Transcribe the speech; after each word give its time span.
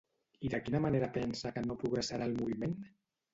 I 0.47 0.49
de 0.53 0.59
quina 0.67 0.79
manera 0.85 1.09
pensa 1.17 1.51
que 1.59 1.63
no 1.67 1.77
progressarà 1.83 2.29
el 2.31 2.35
moviment? 2.41 2.75